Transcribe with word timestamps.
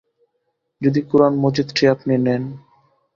যদি 0.81 0.99
কোরান 1.01 1.33
মজিদটি 1.35 1.83
আপনি 1.87 2.13
নেন। 2.17 2.43